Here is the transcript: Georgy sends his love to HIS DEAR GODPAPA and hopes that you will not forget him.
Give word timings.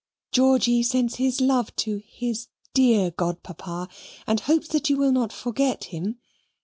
Georgy 0.31 0.81
sends 0.81 1.17
his 1.17 1.39
love 1.41 1.75
to 1.75 2.01
HIS 2.07 2.47
DEAR 2.73 3.11
GODPAPA 3.11 3.87
and 4.25 4.39
hopes 4.39 4.67
that 4.69 4.89
you 4.89 4.97
will 4.97 5.11
not 5.11 5.31
forget 5.31 5.83
him. 5.83 6.17